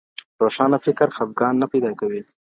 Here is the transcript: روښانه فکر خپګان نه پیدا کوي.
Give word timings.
روښانه 0.41 0.77
فکر 0.85 1.07
خپګان 1.15 1.53
نه 1.61 1.67
پیدا 1.73 1.91
کوي. 1.99 2.21